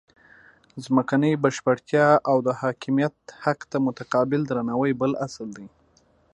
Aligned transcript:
ځمکنۍ 0.83 1.33
بشپړتیا 1.43 2.07
او 2.29 2.37
د 2.47 2.49
حاکمیت 2.61 3.15
حق 3.43 3.59
ته 3.71 3.77
متقابل 3.87 4.41
درناوی 4.45 4.91
بل 5.01 5.11
اصل 5.25 5.47
دی. 5.57 5.67